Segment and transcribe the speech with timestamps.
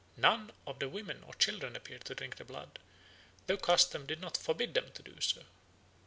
[0.17, 2.79] None of the women or children appeared to drink the blood,
[3.45, 5.43] though custom did not forbid them to do so.